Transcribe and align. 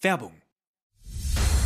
Werbung. 0.00 0.30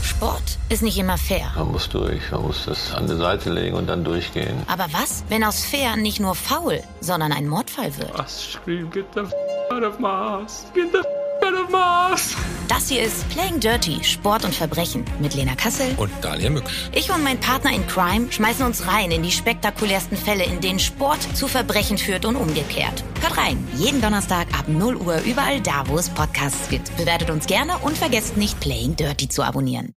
Sport 0.02 0.58
ist 0.70 0.82
nicht 0.82 0.96
immer 0.96 1.18
fair. 1.18 1.52
Man 1.54 1.72
muss 1.72 1.90
durch, 1.90 2.30
man 2.30 2.42
muss 2.42 2.64
das 2.64 2.94
an 2.94 3.06
die 3.06 3.16
Seite 3.16 3.50
legen 3.50 3.76
und 3.76 3.88
dann 3.88 4.04
durchgehen. 4.04 4.62
Aber 4.68 4.86
was, 4.90 5.22
wenn 5.28 5.44
aus 5.44 5.62
fair 5.66 5.96
nicht 5.96 6.18
nur 6.18 6.34
faul, 6.34 6.82
sondern 7.00 7.30
ein 7.32 7.46
Mordfall 7.46 7.94
wird? 7.98 8.16
Was 8.16 8.52
scream, 8.52 8.90
get 8.90 9.04
the 9.14 9.20
f 9.20 9.32
out 9.70 9.82
of 9.82 9.98
Mars, 9.98 10.64
get 10.72 10.90
the 10.92 11.00
f 11.00 11.06
out 11.46 11.62
of 11.62 11.68
Mars. 11.68 12.34
Das 12.68 12.88
hier 12.88 13.02
ist 13.02 13.28
Playing 13.28 13.60
Dirty, 13.60 14.02
Sport 14.02 14.46
und 14.46 14.54
Verbrechen 14.54 15.04
mit 15.20 15.34
Lena 15.34 15.54
Kassel 15.54 15.94
Und 15.98 16.10
Daniel 16.22 16.50
Mücksch. 16.50 16.88
Ich 16.92 17.12
und 17.12 17.22
mein 17.22 17.38
Partner 17.38 17.72
in 17.74 17.86
Crime 17.86 18.32
schmeißen 18.32 18.64
uns 18.64 18.86
rein 18.86 19.10
in 19.10 19.22
die 19.22 19.32
spektakulärsten 19.32 20.16
Fälle, 20.16 20.44
in 20.44 20.62
denen 20.62 20.78
Sport 20.78 21.20
zu 21.36 21.48
Verbrechen 21.48 21.98
führt 21.98 22.24
und 22.24 22.36
umgekehrt. 22.36 23.04
Hört 23.22 23.38
rein, 23.38 23.64
jeden 23.76 24.00
Donnerstag 24.00 24.48
ab 24.58 24.66
0 24.66 24.96
Uhr 24.96 25.20
überall 25.24 25.60
da, 25.60 25.84
wo 25.86 25.96
es 25.96 26.10
Podcasts 26.10 26.68
gibt. 26.68 26.94
Bewertet 26.96 27.30
uns 27.30 27.46
gerne 27.46 27.78
und 27.78 27.96
vergesst 27.96 28.36
nicht, 28.36 28.58
Playing 28.58 28.96
Dirty 28.96 29.28
zu 29.28 29.44
abonnieren. 29.44 29.94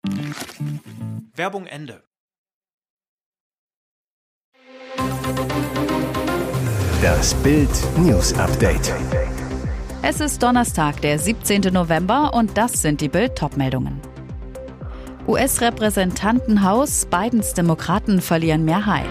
Werbung 1.33 1.65
Ende. 1.65 2.03
Das 7.01 7.33
Bild 7.35 7.69
News 7.97 8.31
Update. 8.33 8.93
Es 10.03 10.19
ist 10.19 10.43
Donnerstag, 10.43 11.01
der 11.01 11.17
17. 11.17 11.73
November 11.73 12.31
und 12.35 12.55
das 12.59 12.83
sind 12.83 13.01
die 13.01 13.09
Bild-Top-Meldungen. 13.09 13.99
US-Repräsentantenhaus, 15.27 17.07
Bidens 17.07 17.55
Demokraten 17.55 18.21
verlieren 18.21 18.65
Mehrheit. 18.65 19.09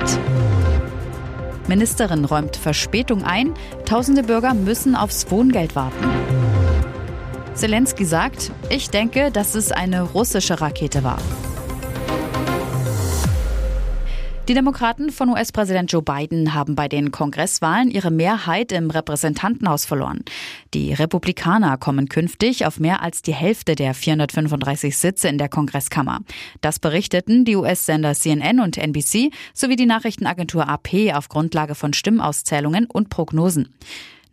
Ministerin 1.69 2.25
räumt 2.25 2.57
Verspätung 2.57 3.25
ein, 3.25 3.55
tausende 3.87 4.23
Bürger 4.23 4.55
müssen 4.55 4.95
aufs 4.95 5.31
Wohngeld 5.31 5.75
warten. 5.75 6.05
Zelensky 7.55 8.05
sagt, 8.05 8.51
ich 8.69 8.91
denke, 8.91 9.31
dass 9.31 9.55
es 9.55 9.73
eine 9.73 10.03
russische 10.03 10.61
Rakete 10.61 11.05
war. 11.05 11.19
Die 14.47 14.53
Demokraten 14.53 15.09
von 15.09 15.31
US-Präsident 15.31 15.91
Joe 15.91 16.03
Biden 16.03 16.53
haben 16.53 16.75
bei 16.75 16.87
den 16.87 17.11
Kongresswahlen 17.11 17.91
ihre 17.91 18.11
Mehrheit 18.11 18.73
im 18.73 18.91
Repräsentantenhaus 18.91 19.87
verloren. 19.87 20.23
Die 20.75 20.93
Republikaner 20.93 21.79
kommen 21.79 22.11
künftig 22.11 22.67
auf 22.67 22.79
mehr 22.79 23.01
als 23.01 23.23
die 23.23 23.33
Hälfte 23.33 23.75
der 23.75 23.95
435 23.95 24.99
Sitze 24.99 25.29
in 25.29 25.39
der 25.39 25.49
Kongresskammer. 25.49 26.21
Das 26.61 26.79
berichteten 26.79 27.47
die 27.47 27.57
US-Sender 27.57 28.13
CNN 28.13 28.61
und 28.61 28.77
NBC 28.77 29.31
sowie 29.55 29.77
die 29.77 29.87
Nachrichtenagentur 29.87 30.69
AP 30.69 31.15
auf 31.15 31.31
Grundlage 31.31 31.75
von 31.75 31.95
Stimmauszählungen 31.95 32.85
und 32.85 33.09
Prognosen. 33.09 33.71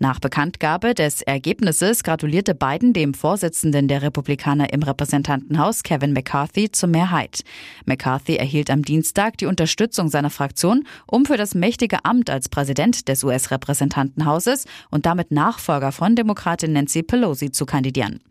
Nach 0.02 0.20
Bekanntgabe 0.20 0.96
des 0.96 1.22
Ergebnisses 1.22 2.02
gratulierte 2.04 2.56
Biden 2.56 2.92
dem 2.92 3.14
Vorsitzenden 3.14 3.88
der 3.88 4.02
Republikaner 4.02 4.74
im 4.74 4.82
Repräsentantenhaus, 4.82 5.84
Kevin 5.84 6.12
McCarthy, 6.12 6.72
zur 6.72 6.90
Mehrheit. 6.90 7.42
McCarthy 7.86 8.38
erhielt 8.38 8.72
am 8.72 8.82
Dienstag 8.82 9.38
die 9.38 9.46
Unterstützung 9.46 10.10
seiner 10.10 10.32
Fraktion, 10.32 10.88
um 11.06 11.26
für 11.26 11.38
das 11.38 11.54
mächtige 11.54 12.04
Amt 12.04 12.32
als 12.32 12.50
Präsident 12.50 13.10
des 13.10 13.24
US-Repräsentantenhauses 13.24 14.66
und 14.90 15.06
damit 15.06 15.30
Nachfolger 15.30 15.92
von 15.92 16.16
Demokratin 16.16 16.74
Nancy 16.74 17.04
Pelosi 17.04 17.52
zu 17.52 17.68
kandidieren. 17.68 18.22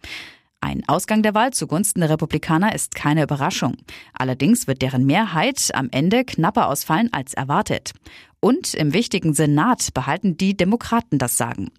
Ein 0.63 0.83
Ausgang 0.89 1.23
der 1.23 1.33
Wahl 1.33 1.53
zugunsten 1.53 2.01
der 2.01 2.11
Republikaner 2.11 2.75
ist 2.75 2.95
keine 2.95 3.23
Überraschung. 3.23 3.77
Allerdings 4.13 4.67
wird 4.67 4.83
deren 4.83 5.07
Mehrheit 5.07 5.71
am 5.73 5.89
Ende 5.91 6.25
knapper 6.25 6.69
ausfallen 6.69 7.09
als 7.13 7.33
erwartet. 7.33 7.93
Und 8.41 8.73
im 8.75 8.95
wichtigen 8.95 9.35
Senat 9.35 9.93
behalten 9.93 10.37
die 10.37 10.57
Demokraten 10.57 11.19
das 11.19 11.37
Sagen. 11.37 11.71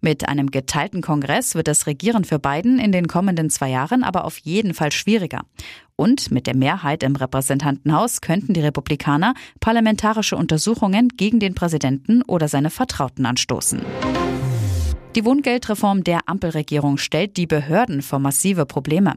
Mit 0.00 0.28
einem 0.28 0.50
geteilten 0.50 1.00
Kongress 1.00 1.54
wird 1.54 1.66
das 1.66 1.86
Regieren 1.86 2.24
für 2.24 2.38
Biden 2.38 2.78
in 2.78 2.92
den 2.92 3.08
kommenden 3.08 3.50
zwei 3.50 3.70
Jahren 3.70 4.04
aber 4.04 4.24
auf 4.24 4.38
jeden 4.38 4.74
Fall 4.74 4.92
schwieriger. 4.92 5.42
Und 5.96 6.30
mit 6.30 6.46
der 6.46 6.56
Mehrheit 6.56 7.02
im 7.02 7.16
Repräsentantenhaus 7.16 8.20
könnten 8.20 8.52
die 8.52 8.60
Republikaner 8.60 9.34
parlamentarische 9.60 10.36
Untersuchungen 10.36 11.08
gegen 11.08 11.40
den 11.40 11.54
Präsidenten 11.54 12.22
oder 12.22 12.48
seine 12.48 12.70
Vertrauten 12.70 13.26
anstoßen. 13.26 13.80
Die 15.14 15.24
Wohngeldreform 15.24 16.02
der 16.02 16.28
Ampelregierung 16.28 16.98
stellt 16.98 17.36
die 17.36 17.46
Behörden 17.46 18.02
vor 18.02 18.18
massive 18.18 18.66
Probleme. 18.66 19.14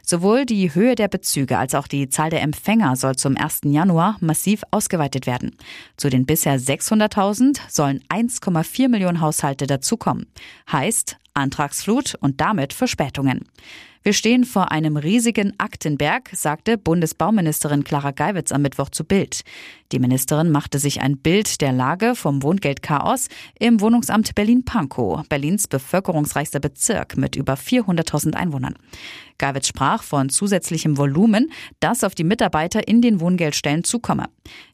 Sowohl 0.00 0.46
die 0.46 0.72
Höhe 0.76 0.94
der 0.94 1.08
Bezüge 1.08 1.58
als 1.58 1.74
auch 1.74 1.88
die 1.88 2.08
Zahl 2.08 2.30
der 2.30 2.42
Empfänger 2.42 2.94
soll 2.94 3.16
zum 3.16 3.36
1. 3.36 3.62
Januar 3.64 4.16
massiv 4.20 4.62
ausgeweitet 4.70 5.26
werden. 5.26 5.56
Zu 5.96 6.08
den 6.08 6.24
bisher 6.24 6.60
600.000 6.60 7.58
sollen 7.68 8.00
1,4 8.08 8.88
Millionen 8.88 9.20
Haushalte 9.20 9.66
dazukommen. 9.66 10.26
Heißt 10.70 11.16
Antragsflut 11.34 12.14
und 12.20 12.40
damit 12.40 12.72
Verspätungen. 12.72 13.44
Wir 14.02 14.14
stehen 14.14 14.44
vor 14.44 14.72
einem 14.72 14.96
riesigen 14.96 15.52
Aktenberg, 15.58 16.30
sagte 16.32 16.78
Bundesbauministerin 16.78 17.84
Clara 17.84 18.12
Geiwitz 18.12 18.50
am 18.50 18.62
Mittwoch 18.62 18.88
zu 18.88 19.04
Bild. 19.04 19.42
Die 19.92 19.98
Ministerin 19.98 20.50
machte 20.50 20.78
sich 20.78 21.02
ein 21.02 21.18
Bild 21.18 21.60
der 21.60 21.72
Lage 21.72 22.14
vom 22.14 22.42
Wohngeldchaos 22.42 23.28
im 23.58 23.82
Wohnungsamt 23.82 24.34
Berlin-Pankow, 24.34 25.28
Berlins 25.28 25.68
bevölkerungsreichster 25.68 26.60
Bezirk 26.60 27.18
mit 27.18 27.36
über 27.36 27.54
400.000 27.54 28.34
Einwohnern. 28.34 28.74
Geiwitz 29.40 29.66
sprach 29.66 30.02
von 30.02 30.28
zusätzlichem 30.28 30.98
Volumen, 30.98 31.50
das 31.80 32.04
auf 32.04 32.14
die 32.14 32.24
Mitarbeiter 32.24 32.86
in 32.86 33.00
den 33.00 33.20
Wohngeldstellen 33.20 33.84
zukomme. 33.84 34.26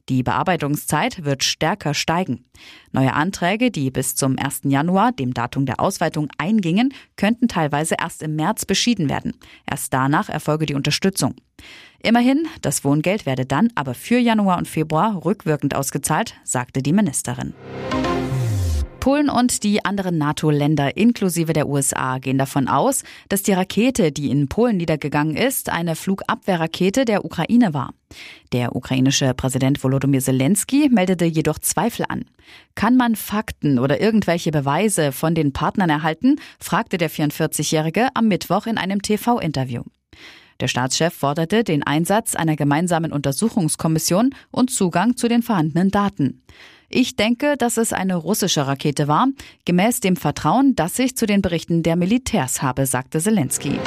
Die 0.09 0.23
Bearbeitungszeit 0.23 1.25
wird 1.25 1.45
stärker 1.45 1.95
steigen. 1.95 2.45
Neue 2.93 3.15
Anträge, 3.15 3.71
die 3.71 3.91
bis 3.91 4.17
zum 4.17 4.37
1. 4.39 4.63
Januar, 4.65 5.13
dem 5.13 5.33
Datum 5.33 5.67
der 5.67 5.81
Ausweitung, 5.81 6.29
eingingen, 6.37 6.93
könnten 7.17 7.49
teilweise 7.49 7.95
erst 8.01 8.23
im 8.23 8.37
März 8.37 8.67
beschieden 8.67 9.09
werden. 9.09 9.35
Erst 9.71 9.95
danach 9.95 10.29
erfolge 10.29 10.67
die 10.67 10.75
Unterstützung. 10.75 11.37
Immerhin, 12.03 12.47
das 12.61 12.85
Wohngeld 12.85 13.25
werde 13.25 13.47
dann 13.47 13.71
aber 13.75 13.95
für 13.95 14.19
Januar 14.19 14.59
und 14.59 14.69
Februar 14.69 15.25
rückwirkend 15.25 15.75
ausgezahlt, 15.75 16.35
sagte 16.45 16.83
die 16.83 16.93
Ministerin. 16.93 17.55
Polen 19.07 19.31
und 19.31 19.63
die 19.63 19.85
anderen 19.85 20.19
NATO-Länder 20.19 20.97
inklusive 20.97 21.53
der 21.53 21.69
USA 21.69 22.19
gehen 22.19 22.39
davon 22.39 22.67
aus, 22.67 23.05
dass 23.29 23.45
die 23.45 23.53
Rakete, 23.53 24.11
die 24.11 24.31
in 24.31 24.49
Polen 24.49 24.79
niedergegangen 24.79 25.37
ist, 25.37 25.71
eine 25.71 25.95
Flugabwehrrakete 25.95 27.05
der 27.05 27.25
Ukraine 27.25 27.73
war. 27.73 27.95
Der 28.51 28.75
ukrainische 28.75 29.33
Präsident 29.33 29.85
Volodymyr 29.85 30.19
Zelensky 30.19 30.89
meldete 30.91 31.25
jedoch 31.25 31.61
Zweifel 31.61 32.05
an. 32.09 32.25
Kann 32.75 32.97
man 32.97 33.15
Fakten 33.15 33.79
oder 33.79 34.01
irgendwelche 34.01 34.51
Beweise 34.51 35.13
von 35.13 35.37
den 35.37 35.53
Partnern 35.53 35.89
erhalten? 35.89 36.41
fragte 36.59 36.99
der 36.99 37.09
44-Jährige 37.09 38.09
am 38.15 38.27
Mittwoch 38.27 38.67
in 38.67 38.77
einem 38.77 39.03
TV-Interview. 39.03 39.85
Der 40.59 40.67
Staatschef 40.67 41.15
forderte 41.15 41.63
den 41.63 41.85
Einsatz 41.85 42.35
einer 42.35 42.57
gemeinsamen 42.57 43.13
Untersuchungskommission 43.13 44.35
und 44.51 44.73
Zugang 44.73 45.17
zu 45.17 45.29
den 45.29 45.43
vorhandenen 45.43 45.93
Daten. 45.93 46.43
Ich 46.89 47.17
denke, 47.17 47.57
dass 47.57 47.77
es 47.77 47.93
eine 47.93 48.17
russische 48.17 48.67
Rakete 48.67 49.09
war, 49.09 49.29
gemäß 49.65 50.01
dem 50.01 50.17
Vertrauen, 50.17 50.75
das 50.77 50.99
ich 50.99 51.17
zu 51.17 51.27
den 51.27 51.43
Berichten 51.43 51.83
der 51.83 51.97
Militärs 51.97 52.63
habe, 52.63 52.87
sagte 52.87 53.21
Zelensky. 53.21 53.79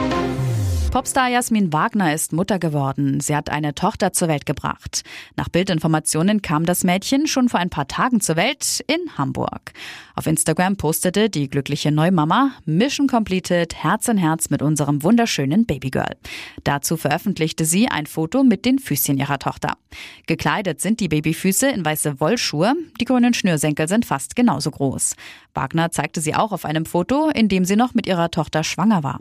Popstar 0.92 1.30
Jasmin 1.30 1.72
Wagner 1.72 2.16
ist 2.16 2.34
Mutter 2.34 2.58
geworden. 2.58 3.20
Sie 3.20 3.36
hat 3.36 3.52
eine 3.52 3.76
Tochter 3.76 4.12
zur 4.12 4.28
Welt 4.28 4.48
gebracht. 4.48 5.04
Nach 5.36 5.48
Bildinformationen 5.48 6.42
kam 6.42 6.66
das 6.66 6.84
Mädchen 6.84 7.28
schon 7.28 7.48
vor 7.48 7.60
ein 7.60 7.70
paar 7.70 7.88
Tagen 7.88 8.22
zur 8.22 8.38
Welt 8.38 8.84
in 8.88 9.16
Hamburg. 9.16 9.72
Auf 10.16 10.26
Instagram 10.26 10.78
postete 10.78 11.30
die 11.30 11.48
glückliche 11.48 11.92
Neumama 11.92 12.54
Mission 12.66 13.08
completed, 13.08 13.76
Herz 13.76 14.08
in 14.08 14.18
Herz 14.18 14.50
mit 14.50 14.64
unserem 14.64 15.04
wunderschönen 15.04 15.68
Babygirl. 15.68 16.18
Dazu 16.64 16.98
veröffentlichte 16.98 17.66
sie 17.66 17.88
ein 17.88 18.08
Foto 18.08 18.44
mit 18.44 18.66
den 18.66 18.80
Füßchen 18.80 19.20
ihrer 19.20 19.38
Tochter. 19.38 19.78
Gekleidet 20.26 20.82
sind 20.82 21.02
die 21.02 21.08
Babyfüße 21.08 21.70
in 21.70 21.86
weiße 21.86 22.20
Wollschuhe. 22.20 22.74
Die 23.00 23.06
grünen 23.06 23.36
Schnürsenkel 23.36 23.88
sind 23.88 24.08
fast 24.08 24.36
genauso 24.36 24.72
groß. 24.72 25.16
Wagner 25.54 25.92
zeigte 25.92 26.22
sie 26.22 26.36
auch 26.36 26.52
auf 26.52 26.66
einem 26.66 26.86
Foto, 26.86 27.30
in 27.30 27.50
dem 27.50 27.66
sie 27.66 27.76
noch 27.76 27.94
mit 27.94 28.08
ihrer 28.08 28.32
Tochter 28.32 28.64
schwanger 28.64 29.04
war. 29.04 29.20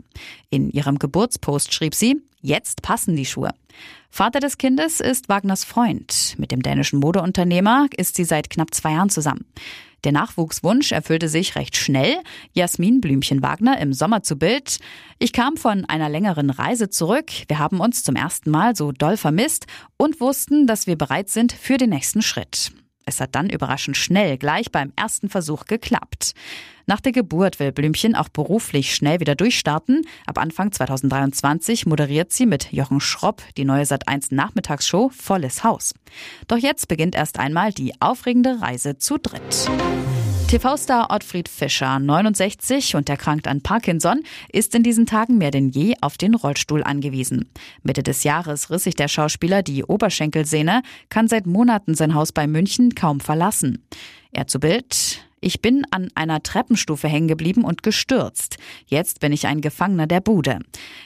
In 0.49 0.69
ihrem 0.69 0.99
Geburtspost 0.99 1.73
schrieb 1.73 1.95
sie, 1.95 2.21
jetzt 2.41 2.81
passen 2.81 3.15
die 3.15 3.25
Schuhe. 3.25 3.51
Vater 4.09 4.39
des 4.39 4.57
Kindes 4.57 4.99
ist 4.99 5.29
Wagners 5.29 5.63
Freund. 5.63 6.35
Mit 6.37 6.51
dem 6.51 6.61
dänischen 6.61 6.99
Modeunternehmer 6.99 7.87
ist 7.95 8.15
sie 8.15 8.23
seit 8.23 8.49
knapp 8.49 8.73
zwei 8.73 8.93
Jahren 8.93 9.09
zusammen. 9.09 9.45
Der 10.03 10.13
Nachwuchswunsch 10.13 10.91
erfüllte 10.91 11.27
sich 11.27 11.55
recht 11.55 11.75
schnell. 11.75 12.17
Jasmin 12.53 13.01
Blümchen 13.01 13.43
Wagner 13.43 13.79
im 13.79 13.93
Sommer 13.93 14.23
zu 14.23 14.37
Bild. 14.37 14.79
Ich 15.19 15.33
kam 15.33 15.57
von 15.57 15.85
einer 15.85 16.09
längeren 16.09 16.49
Reise 16.49 16.89
zurück. 16.89 17.31
Wir 17.47 17.59
haben 17.59 17.81
uns 17.81 18.03
zum 18.03 18.15
ersten 18.15 18.49
Mal 18.49 18.75
so 18.75 18.91
doll 18.91 19.17
vermisst 19.17 19.67
und 19.97 20.21
wussten, 20.21 20.67
dass 20.67 20.87
wir 20.87 20.97
bereit 20.97 21.29
sind 21.29 21.51
für 21.51 21.77
den 21.77 21.89
nächsten 21.89 22.21
Schritt. 22.21 22.71
Es 23.09 23.19
hat 23.19 23.33
dann 23.33 23.49
überraschend 23.49 23.97
schnell 23.97 24.37
gleich 24.37 24.71
beim 24.71 24.93
ersten 24.95 25.29
Versuch 25.29 25.65
geklappt. 25.65 26.35
Nach 26.85 26.99
der 26.99 27.11
Geburt 27.11 27.59
will 27.59 27.71
Blümchen 27.71 28.15
auch 28.15 28.29
beruflich 28.29 28.93
schnell 28.93 29.19
wieder 29.19 29.33
durchstarten. 29.33 30.05
Ab 30.27 30.37
Anfang 30.37 30.71
2023 30.71 31.87
moderiert 31.87 32.31
sie 32.31 32.45
mit 32.45 32.71
Jochen 32.71 33.01
Schropp 33.01 33.41
die 33.57 33.65
neue 33.65 33.83
Sat1 33.83 34.27
Nachmittagsshow 34.33 35.09
Volles 35.09 35.63
Haus. 35.63 35.95
Doch 36.47 36.57
jetzt 36.57 36.87
beginnt 36.87 37.15
erst 37.15 37.39
einmal 37.39 37.73
die 37.73 37.93
aufregende 37.99 38.61
Reise 38.61 38.99
zu 38.99 39.17
dritt. 39.17 39.69
TV-Star 40.49 41.11
Ottfried 41.11 41.47
Fischer, 41.47 41.99
69 41.99 42.95
und 42.95 43.07
erkrankt 43.07 43.47
an 43.47 43.61
Parkinson, 43.61 44.23
ist 44.51 44.73
in 44.73 44.81
diesen 44.81 45.05
Tagen 45.05 45.37
mehr 45.37 45.51
denn 45.51 45.69
je 45.69 45.93
auf 46.01 46.17
den 46.17 46.33
Rollstuhl 46.33 46.83
angewiesen. 46.83 47.51
Mitte 47.83 48.01
des 48.01 48.23
Jahres 48.23 48.71
riss 48.71 48.85
sich 48.85 48.95
der 48.95 49.09
Schauspieler 49.09 49.61
die 49.61 49.83
Oberschenkelsehne, 49.83 50.81
kann 51.09 51.27
seit 51.27 51.45
Monaten 51.45 51.93
sein 51.93 52.15
Haus 52.15 52.31
bei 52.31 52.47
München 52.47 52.95
kaum 52.95 53.19
verlassen. 53.19 53.85
Er 54.31 54.47
zu 54.47 54.59
Bild, 54.59 55.23
ich 55.41 55.61
bin 55.61 55.83
an 55.91 56.09
einer 56.15 56.43
Treppenstufe 56.43 57.07
hängen 57.07 57.27
geblieben 57.27 57.63
und 57.63 57.83
gestürzt. 57.83 58.57
Jetzt 58.85 59.19
bin 59.19 59.31
ich 59.31 59.47
ein 59.47 59.61
Gefangener 59.61 60.07
der 60.07 60.21
Bude. 60.21 60.59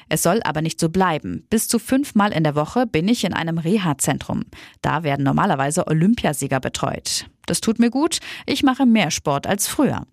Es 0.09 0.23
soll 0.23 0.41
aber 0.43 0.61
nicht 0.61 0.79
so 0.79 0.89
bleiben. 0.89 1.45
Bis 1.49 1.67
zu 1.67 1.79
fünfmal 1.79 2.31
in 2.31 2.43
der 2.43 2.55
Woche 2.55 2.87
bin 2.87 3.07
ich 3.07 3.23
in 3.23 3.33
einem 3.33 3.57
Reha-Zentrum. 3.57 4.43
Da 4.81 5.03
werden 5.03 5.23
normalerweise 5.23 5.87
Olympiasieger 5.87 6.59
betreut. 6.59 7.27
Das 7.45 7.61
tut 7.61 7.79
mir 7.79 7.89
gut. 7.89 8.19
Ich 8.45 8.63
mache 8.63 8.85
mehr 8.85 9.11
Sport 9.11 9.47
als 9.47 9.67
früher. 9.67 10.05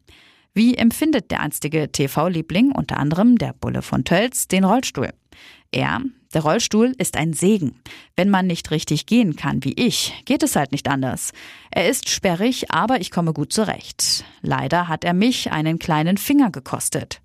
Wie 0.52 0.76
empfindet 0.76 1.30
der 1.30 1.40
einstige 1.40 1.92
TV-Liebling, 1.92 2.72
unter 2.72 2.98
anderem 2.98 3.38
der 3.38 3.52
Bulle 3.52 3.82
von 3.82 4.04
Tölz, 4.04 4.48
den 4.48 4.64
Rollstuhl? 4.64 5.10
Er, 5.72 6.00
der 6.34 6.42
Rollstuhl 6.42 6.94
ist 6.98 7.16
ein 7.16 7.32
Segen. 7.32 7.76
Wenn 8.16 8.28
man 8.28 8.46
nicht 8.46 8.72
richtig 8.72 9.06
gehen 9.06 9.36
kann 9.36 9.62
wie 9.62 9.72
ich, 9.72 10.14
geht 10.24 10.42
es 10.42 10.56
halt 10.56 10.72
nicht 10.72 10.88
anders. 10.88 11.32
Er 11.70 11.88
ist 11.88 12.08
sperrig, 12.08 12.72
aber 12.72 13.00
ich 13.00 13.12
komme 13.12 13.32
gut 13.32 13.52
zurecht. 13.52 14.24
Leider 14.42 14.88
hat 14.88 15.04
er 15.04 15.14
mich 15.14 15.52
einen 15.52 15.78
kleinen 15.78 16.18
Finger 16.18 16.50
gekostet. 16.50 17.20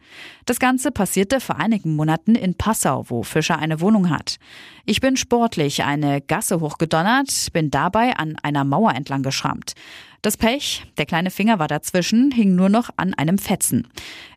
Das 0.46 0.60
Ganze 0.60 0.92
passierte 0.92 1.40
vor 1.40 1.58
einigen 1.58 1.96
Monaten 1.96 2.36
in 2.36 2.56
Passau, 2.56 3.06
wo 3.08 3.24
Fischer 3.24 3.58
eine 3.58 3.82
Wohnung 3.82 4.12
hat. 4.12 4.38
Ich 4.86 5.02
bin 5.02 5.18
sportlich 5.18 5.84
eine 5.84 6.22
Gasse 6.22 6.60
hochgedonnert, 6.60 7.52
bin 7.52 7.72
dabei 7.72 8.16
an 8.16 8.38
einer 8.44 8.64
Mauer 8.64 8.94
entlang 8.94 9.24
geschrammt. 9.24 9.74
Das 10.26 10.38
Pech, 10.38 10.84
der 10.98 11.06
kleine 11.06 11.30
Finger 11.30 11.60
war 11.60 11.68
dazwischen, 11.68 12.32
hing 12.32 12.56
nur 12.56 12.68
noch 12.68 12.90
an 12.98 13.14
einem 13.14 13.38
Fetzen. 13.38 13.88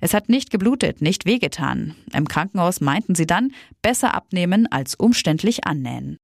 Es 0.03 0.13
hat 0.13 0.29
nicht 0.29 0.51
geblutet, 0.51 1.01
nicht 1.01 1.25
wehgetan. 1.25 1.95
Im 2.13 2.29
Krankenhaus 2.29 2.83
meinten 2.83 3.15
sie 3.15 3.27
dann, 3.27 3.53
besser 3.81 3.98
abnehmen 4.07 4.67
als 4.71 4.95
umständlich 4.95 5.67
annähen. 5.67 6.17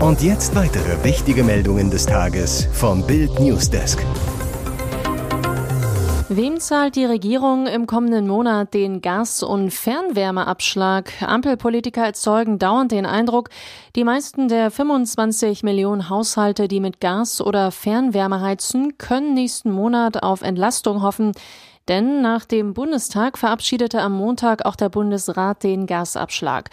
Und 0.00 0.22
jetzt 0.22 0.54
weitere 0.54 1.02
wichtige 1.02 1.42
Meldungen 1.42 1.90
des 1.90 2.06
Tages 2.06 2.68
vom 2.72 3.06
Bild 3.06 3.40
Newsdesk. 3.40 4.04
Wem 6.30 6.60
zahlt 6.60 6.94
die 6.94 7.06
Regierung 7.06 7.66
im 7.66 7.86
kommenden 7.86 8.28
Monat 8.28 8.74
den 8.74 9.00
Gas- 9.00 9.42
und 9.42 9.72
Fernwärmeabschlag? 9.72 11.22
Ampelpolitiker 11.22 12.04
erzeugen 12.04 12.58
dauernd 12.58 12.92
den 12.92 13.06
Eindruck, 13.06 13.48
die 13.96 14.04
meisten 14.04 14.46
der 14.46 14.70
25 14.70 15.62
Millionen 15.62 16.10
Haushalte, 16.10 16.68
die 16.68 16.80
mit 16.80 17.00
Gas 17.00 17.40
oder 17.40 17.70
Fernwärme 17.70 18.42
heizen, 18.42 18.98
können 18.98 19.32
nächsten 19.32 19.72
Monat 19.72 20.22
auf 20.22 20.42
Entlastung 20.42 21.02
hoffen. 21.02 21.32
Denn 21.88 22.20
nach 22.20 22.44
dem 22.44 22.74
Bundestag 22.74 23.38
verabschiedete 23.38 24.00
am 24.00 24.12
Montag 24.12 24.66
auch 24.66 24.76
der 24.76 24.90
Bundesrat 24.90 25.62
den 25.62 25.86
Gasabschlag. 25.86 26.70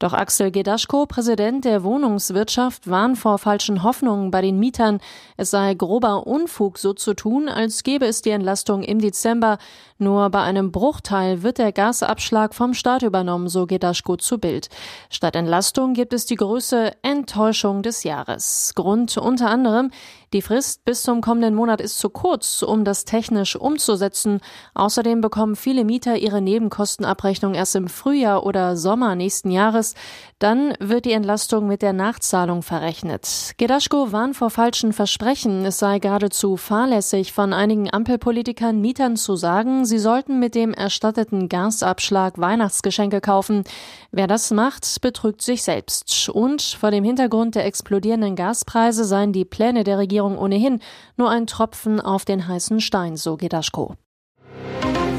Doch 0.00 0.12
Axel 0.12 0.50
Gedaschko, 0.50 1.06
Präsident 1.06 1.64
der 1.64 1.84
Wohnungswirtschaft, 1.84 2.90
warnt 2.90 3.16
vor 3.16 3.38
falschen 3.38 3.84
Hoffnungen 3.84 4.30
bei 4.30 4.42
den 4.42 4.58
Mietern. 4.58 4.98
Es 5.36 5.50
sei 5.50 5.74
grober 5.74 6.26
Unfug, 6.26 6.78
so 6.78 6.92
zu 6.92 7.14
tun, 7.14 7.48
als 7.48 7.84
gäbe 7.84 8.04
es 8.04 8.20
die 8.20 8.30
Entlastung 8.30 8.82
im 8.82 9.00
Dezember. 9.00 9.58
Nur 9.98 10.28
bei 10.30 10.42
einem 10.42 10.72
Bruchteil 10.72 11.42
wird 11.42 11.58
der 11.58 11.70
Gasabschlag 11.70 12.54
vom 12.54 12.74
Staat 12.74 13.02
übernommen, 13.02 13.48
so 13.48 13.66
Gedaschko 13.66 14.16
zu 14.16 14.38
Bild. 14.38 14.68
Statt 15.10 15.36
Entlastung 15.36 15.94
gibt 15.94 16.12
es 16.12 16.26
die 16.26 16.36
größte 16.36 16.96
Enttäuschung 17.02 17.82
des 17.82 18.02
Jahres. 18.02 18.72
Grund 18.74 19.16
unter 19.16 19.48
anderem, 19.48 19.92
die 20.34 20.42
Frist 20.42 20.84
bis 20.84 21.04
zum 21.04 21.20
kommenden 21.20 21.54
Monat 21.54 21.80
ist 21.80 21.96
zu 22.00 22.10
kurz, 22.10 22.62
um 22.62 22.84
das 22.84 23.04
technisch 23.04 23.54
umzusetzen. 23.54 24.40
Außerdem 24.74 25.20
bekommen 25.20 25.54
viele 25.54 25.84
Mieter 25.84 26.16
ihre 26.16 26.42
Nebenkostenabrechnung 26.42 27.54
erst 27.54 27.76
im 27.76 27.86
Frühjahr 27.86 28.44
oder 28.44 28.76
Sommer 28.76 29.14
nächsten 29.14 29.52
Jahres. 29.52 29.94
Dann 30.40 30.74
wird 30.80 31.04
die 31.04 31.12
Entlastung 31.12 31.68
mit 31.68 31.82
der 31.82 31.92
Nachzahlung 31.92 32.62
verrechnet. 32.62 33.54
Gedaschko 33.58 34.10
warnt 34.10 34.34
vor 34.34 34.50
falschen 34.50 34.92
Versprechen. 34.92 35.64
Es 35.64 35.78
sei 35.78 36.00
geradezu 36.00 36.56
fahrlässig 36.56 37.32
von 37.32 37.52
einigen 37.52 37.94
Ampelpolitikern 37.94 38.80
Mietern 38.80 39.16
zu 39.16 39.36
sagen, 39.36 39.84
sie 39.84 40.00
sollten 40.00 40.40
mit 40.40 40.56
dem 40.56 40.74
erstatteten 40.74 41.48
Gasabschlag 41.48 42.38
Weihnachtsgeschenke 42.38 43.20
kaufen. 43.20 43.62
Wer 44.10 44.26
das 44.26 44.50
macht, 44.50 45.00
betrügt 45.00 45.42
sich 45.42 45.62
selbst. 45.62 46.28
Und 46.28 46.60
vor 46.60 46.90
dem 46.90 47.04
Hintergrund 47.04 47.54
der 47.54 47.66
explodierenden 47.66 48.34
Gaspreise 48.34 49.04
seien 49.04 49.32
die 49.32 49.44
Pläne 49.44 49.84
der 49.84 49.98
Regierung 49.98 50.23
Regierung 50.24 50.38
ohnehin 50.38 50.80
nur 51.16 51.30
ein 51.30 51.46
Tropfen 51.46 52.00
auf 52.00 52.24
den 52.24 52.48
heißen 52.48 52.80
Stein, 52.80 53.16
so 53.16 53.36
Gedaschko. 53.36 53.94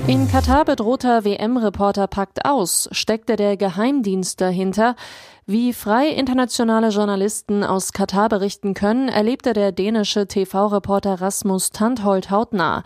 In 0.08 0.28
Katar 0.30 0.66
bedrohter 0.66 1.26
WM-Reporter 1.26 2.06
packt 2.06 2.46
aus, 2.46 2.88
steckte 2.92 3.36
der 3.38 3.58
Geheimdienst 3.58 4.40
dahinter. 4.40 4.96
Wie 5.48 5.74
frei 5.74 6.10
internationale 6.10 6.90
Journalisten 6.90 7.64
aus 7.64 7.92
Katar 7.92 8.30
berichten 8.30 8.76
können, 8.76 9.10
erlebte 9.10 9.54
der 9.54 9.72
dänische 9.72 10.28
TV-Reporter 10.28 11.22
Rasmus 11.22 11.72
Tandholt 11.72 12.30
hautnah. 12.30 12.84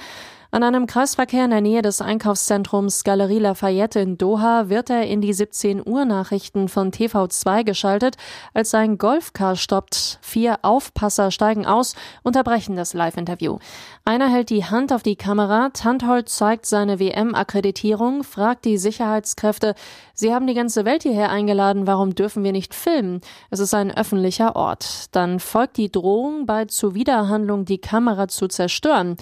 An 0.52 0.64
einem 0.64 0.88
Kreisverkehr 0.88 1.46
in 1.46 1.52
der 1.52 1.62
Nähe 1.62 1.84
des 1.84 2.02
Einkaufszentrums 2.02 3.04
Galerie 3.04 3.38
Lafayette 3.38 4.00
in 4.00 4.18
Doha 4.18 4.68
wird 4.68 4.90
er 4.90 5.06
in 5.06 5.22
die 5.22 5.32
17 5.32 5.88
Uhr 5.88 6.06
Nachrichten 6.06 6.70
von 6.70 6.90
TV2 6.90 7.64
geschaltet, 7.64 8.16
als 8.56 8.72
sein 8.72 8.98
Golfcar 8.98 9.56
stoppt. 9.56 10.18
Vier 10.24 10.58
Aufpasser 10.64 11.30
steigen 11.30 11.68
aus, 11.68 11.94
unterbrechen 12.24 12.76
das 12.76 12.96
Live-Interview. 12.96 13.60
Einer 14.06 14.28
hält 14.28 14.50
die 14.50 14.66
Hand 14.66 14.92
auf 14.92 15.04
die 15.04 15.18
Kamera, 15.18 15.70
Tandholt 15.70 16.30
zeigt 16.30 16.66
seine 16.66 17.00
WM-Akkreditierung, 17.00 18.24
fragt 18.24 18.66
die 18.66 18.80
Sicherheitskräfte, 18.80 19.76
Sie 20.16 20.34
haben 20.34 20.48
die 20.48 20.56
ganze 20.56 20.84
Welt 20.84 21.04
hierher 21.04 21.30
eingeladen, 21.30 21.88
warum 21.88 22.16
dürfen 22.16 22.44
wir 22.44 22.52
nicht 22.52 22.74
filmen? 22.74 23.22
Es 23.52 23.60
ist 23.60 23.74
ein 23.74 23.96
öffentlicher 23.96 24.56
Ort. 24.56 25.16
Dann 25.16 25.40
folgt 25.40 25.78
die 25.78 25.92
Drohung, 25.92 26.46
bei 26.46 26.66
Zuwiderhandlung 26.66 27.64
die 27.64 27.78
Kamera 27.78 28.28
zu 28.28 28.48
zerstören. 28.48 29.16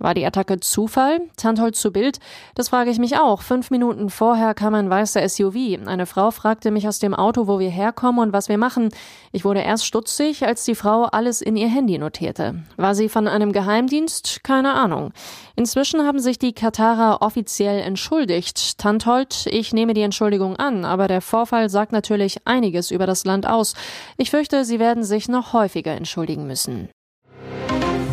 War 0.00 0.14
die 0.14 0.24
Attacke 0.24 0.58
Zufall? 0.60 1.20
Tantholz 1.36 1.78
zu 1.78 1.92
Bild? 1.92 2.20
Das 2.54 2.70
frage 2.70 2.90
ich 2.90 2.98
mich 2.98 3.18
auch. 3.18 3.42
Fünf 3.42 3.70
Minuten 3.70 4.08
vorher 4.08 4.54
kam 4.54 4.74
ein 4.74 4.88
weißer 4.88 5.28
SUV. 5.28 5.86
Eine 5.86 6.06
Frau 6.06 6.30
fragte 6.30 6.70
mich 6.70 6.88
aus 6.88 6.98
dem 7.00 7.14
Auto, 7.14 7.46
wo 7.46 7.58
wir 7.58 7.68
herkommen 7.68 8.20
und 8.20 8.32
was 8.32 8.48
wir 8.48 8.56
machen. 8.56 8.88
Ich 9.30 9.44
wurde 9.44 9.60
erst 9.60 9.84
stutzig, 9.84 10.46
als 10.46 10.64
die 10.64 10.74
Frau 10.74 11.04
alles 11.04 11.42
in 11.42 11.54
ihr 11.54 11.68
Handy 11.68 11.98
notierte. 11.98 12.62
War 12.78 12.94
sie 12.94 13.10
von 13.10 13.28
einem 13.28 13.52
Geheimdienst? 13.52 14.42
Keine 14.42 14.72
Ahnung. 14.72 15.12
Inzwischen 15.54 16.06
haben 16.06 16.18
sich 16.18 16.38
die 16.38 16.54
Katarer 16.54 17.20
offiziell 17.20 17.80
entschuldigt. 17.80 18.78
Tanthold, 18.78 19.46
ich 19.50 19.74
nehme 19.74 19.92
die 19.92 20.00
Entschuldigung 20.00 20.56
an, 20.56 20.86
aber 20.86 21.08
der 21.08 21.20
Vorfall 21.20 21.68
sagt 21.68 21.92
natürlich 21.92 22.46
einiges 22.46 22.90
über 22.90 23.06
das 23.06 23.26
Land 23.26 23.46
aus. 23.46 23.74
Ich 24.16 24.30
fürchte, 24.30 24.64
sie 24.64 24.78
werden 24.78 25.04
sich 25.04 25.28
noch 25.28 25.52
häufiger 25.52 25.92
entschuldigen 25.92 26.46
müssen. 26.46 26.88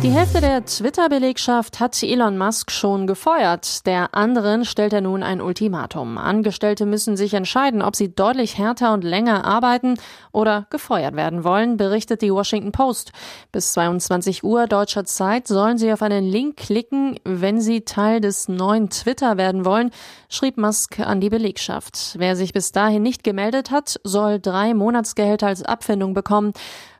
Die 0.00 0.10
Hälfte 0.10 0.40
der 0.40 0.64
Twitter-Belegschaft 0.64 1.80
hat 1.80 2.00
Elon 2.04 2.38
Musk 2.38 2.70
schon 2.70 3.08
gefeuert. 3.08 3.84
Der 3.84 4.14
anderen 4.14 4.64
stellt 4.64 4.92
er 4.92 5.00
nun 5.00 5.24
ein 5.24 5.40
Ultimatum. 5.40 6.18
Angestellte 6.18 6.86
müssen 6.86 7.16
sich 7.16 7.34
entscheiden, 7.34 7.82
ob 7.82 7.96
sie 7.96 8.14
deutlich 8.14 8.58
härter 8.58 8.92
und 8.92 9.02
länger 9.02 9.44
arbeiten 9.44 9.98
oder 10.30 10.68
gefeuert 10.70 11.16
werden 11.16 11.42
wollen, 11.42 11.76
berichtet 11.78 12.22
die 12.22 12.32
Washington 12.32 12.70
Post. 12.70 13.10
Bis 13.50 13.72
22 13.72 14.44
Uhr 14.44 14.68
deutscher 14.68 15.04
Zeit 15.04 15.48
sollen 15.48 15.78
sie 15.78 15.92
auf 15.92 16.02
einen 16.02 16.24
Link 16.24 16.58
klicken, 16.58 17.18
wenn 17.24 17.60
sie 17.60 17.80
Teil 17.80 18.20
des 18.20 18.46
neuen 18.46 18.90
Twitter 18.90 19.36
werden 19.36 19.64
wollen, 19.64 19.90
schrieb 20.28 20.58
Musk 20.58 21.00
an 21.00 21.20
die 21.20 21.28
Belegschaft. 21.28 22.14
Wer 22.18 22.36
sich 22.36 22.52
bis 22.52 22.70
dahin 22.70 23.02
nicht 23.02 23.24
gemeldet 23.24 23.72
hat, 23.72 23.98
soll 24.04 24.38
drei 24.38 24.74
Monatsgehälter 24.74 25.48
als 25.48 25.64
Abfindung 25.64 26.14
bekommen. 26.14 26.52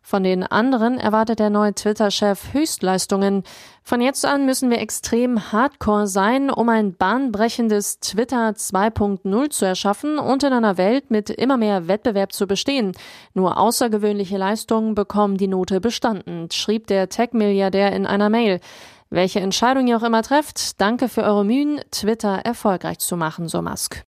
Von 0.08 0.22
den 0.22 0.42
anderen 0.42 0.96
erwartet 0.96 1.38
der 1.38 1.50
neue 1.50 1.74
Twitter-Chef 1.74 2.54
Höchstleistungen. 2.54 3.42
Von 3.82 4.00
jetzt 4.00 4.24
an 4.24 4.46
müssen 4.46 4.70
wir 4.70 4.78
extrem 4.78 5.52
hardcore 5.52 6.06
sein, 6.06 6.48
um 6.48 6.70
ein 6.70 6.94
bahnbrechendes 6.94 8.00
Twitter 8.00 8.48
2.0 8.52 9.50
zu 9.50 9.66
erschaffen 9.66 10.18
und 10.18 10.42
in 10.44 10.54
einer 10.54 10.78
Welt 10.78 11.10
mit 11.10 11.28
immer 11.28 11.58
mehr 11.58 11.88
Wettbewerb 11.88 12.32
zu 12.32 12.46
bestehen. 12.46 12.92
Nur 13.34 13.58
außergewöhnliche 13.58 14.38
Leistungen 14.38 14.94
bekommen 14.94 15.36
die 15.36 15.46
Note 15.46 15.78
bestanden, 15.78 16.50
schrieb 16.52 16.86
der 16.86 17.10
Tech-Milliardär 17.10 17.92
in 17.92 18.06
einer 18.06 18.30
Mail. 18.30 18.60
Welche 19.10 19.40
Entscheidung 19.40 19.88
ihr 19.88 19.98
auch 19.98 20.02
immer 20.02 20.22
trefft, 20.22 20.80
danke 20.80 21.10
für 21.10 21.22
eure 21.22 21.44
Mühen, 21.44 21.82
Twitter 21.90 22.38
erfolgreich 22.46 23.00
zu 23.00 23.18
machen, 23.18 23.46
so 23.46 23.60
Musk. 23.60 24.07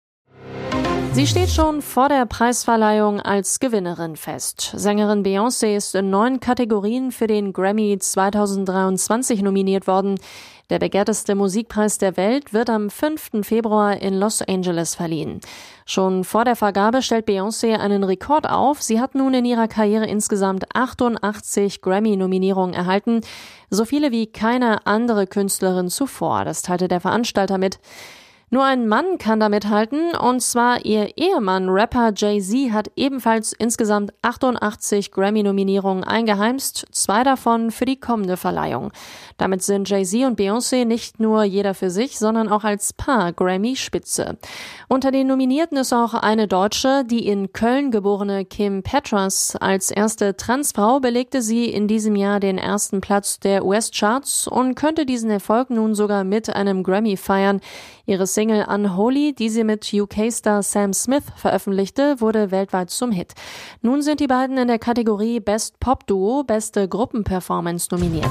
Sie 1.13 1.27
steht 1.27 1.51
schon 1.51 1.83
vor 1.83 2.09
der 2.09 2.27
Preisverleihung 2.27 3.21
als 3.21 3.59
Gewinnerin 3.59 4.15
fest. 4.17 4.73
Sängerin 4.77 5.25
Beyoncé 5.25 5.75
ist 5.77 5.95
in 5.95 6.11
neun 6.11 6.39
Kategorien 6.39 7.11
für 7.11 7.27
den 7.27 7.53
Grammy 7.53 7.99
2023 7.99 9.43
nominiert 9.43 9.87
worden. 9.87 10.21
Der 10.71 10.79
begehrteste 10.79 11.35
Musikpreis 11.35 11.97
der 11.97 12.17
Welt 12.19 12.53
wird 12.53 12.69
am 12.69 12.91
5. 12.91 13.43
Februar 13.43 13.97
in 14.01 14.15
Los 14.21 14.43
Angeles 14.43 14.95
verliehen. 14.95 15.41
Schon 15.87 16.25
vor 16.25 16.45
der 16.45 16.57
Vergabe 16.57 17.01
stellt 17.01 17.27
Beyoncé 17.27 17.79
einen 17.79 18.05
Rekord 18.05 18.49
auf. 18.49 18.83
Sie 18.83 19.01
hat 19.01 19.15
nun 19.15 19.33
in 19.33 19.47
ihrer 19.47 19.67
Karriere 19.67 20.07
insgesamt 20.07 20.67
88 20.75 21.81
Grammy-Nominierungen 21.81 22.75
erhalten. 22.75 23.23
So 23.71 23.87
viele 23.87 24.13
wie 24.13 24.27
keine 24.27 24.87
andere 24.87 25.27
Künstlerin 25.27 25.89
zuvor. 25.89 26.45
Das 26.45 26.61
teilte 26.61 26.87
der 26.87 27.01
Veranstalter 27.01 27.57
mit. 27.57 27.81
Nur 28.51 28.65
ein 28.65 28.89
Mann 28.89 29.19
kann 29.19 29.41
da 29.41 29.51
mithalten, 29.51 30.17
und 30.17 30.41
zwar 30.41 30.87
ihr 30.87 31.19
Ehemann, 31.19 31.69
Rapper 31.69 32.13
Jay-Z, 32.17 32.73
hat 32.73 32.91
ebenfalls 32.97 33.53
insgesamt 33.53 34.15
88 34.23 35.11
Grammy-Nominierungen 35.11 36.03
eingeheimst, 36.03 36.87
zwei 36.91 37.25
davon 37.25 37.71
für 37.71 37.85
die 37.85 38.01
kommende 38.01 38.39
Verleihung. 38.39 38.91
Damit 39.37 39.63
sind 39.63 39.91
Jay-Z 39.91 40.25
und 40.25 40.41
Beyoncé 40.41 40.87
nicht 40.87 41.21
nur 41.21 41.45
jeder 41.45 41.75
für 41.75 41.91
sich, 41.91 42.19
sondern 42.19 42.49
auch 42.49 42.65
als 42.65 42.95
Paar 42.95 43.35
Grammy-Spitze. 43.35 44.39
Unter 44.89 45.11
den 45.11 45.27
Nominierten 45.27 45.77
ist 45.77 45.93
auch 45.93 46.15
eine 46.15 46.49
Deutsche, 46.49 47.05
die 47.05 47.27
in 47.27 47.53
Köln 47.53 47.91
geborene 47.91 48.47
Kim 48.47 48.83
Petras. 48.83 49.57
Als 49.57 49.91
erste 49.91 50.39
Transfrau 50.39 51.01
belegte 51.01 51.43
sie 51.43 51.67
in 51.67 51.87
diesem 51.87 52.17
Jahr 52.17 52.41
den 52.41 52.57
ersten 52.57 53.03
Platz 53.03 53.41
der 53.41 53.67
US-Charts 53.67 54.49
und 54.49 54.75
könnte 54.75 55.05
diesen 55.05 55.29
Erfolg 55.29 55.69
nun 55.69 55.95
sogar 55.95 56.25
mit 56.25 56.49
einem 56.49 56.83
Grammy 56.83 57.19
feiern. 57.19 57.61
Ihre 58.07 58.27
Single 58.39 58.67
Unholy, 58.69 59.35
die 59.35 59.49
sie 59.49 59.65
mit 59.65 59.93
UK-Star 59.93 60.63
Sam 60.63 60.93
Smith 60.93 61.25
veröffentlichte, 61.35 62.21
wurde 62.21 62.53
weltweit 62.53 62.89
zum 62.89 63.11
Hit. 63.11 63.35
Nun 63.83 64.01
sind 64.01 64.21
die 64.21 64.29
beiden 64.29 64.59
in 64.59 64.69
der 64.69 64.79
Kategorie 64.79 65.41
Best 65.41 65.81
Pop 65.81 66.07
Duo, 66.07 66.45
beste 66.45 66.87
Gruppenperformance 66.87 67.89
nominiert. 67.91 68.31